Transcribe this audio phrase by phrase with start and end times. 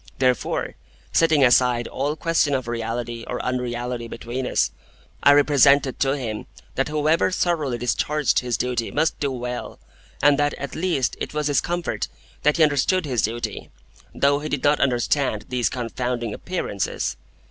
[0.17, 0.73] Therefore,
[1.13, 4.71] setting aside all question of reality or unreality between us,
[5.21, 9.77] I represented to him that whoever thoroughly discharged his duty must do well,
[10.19, 12.07] and that at least it was his comfort
[12.41, 13.69] that he understood his duty,
[14.11, 17.15] though he did not understand these confounding Appearances.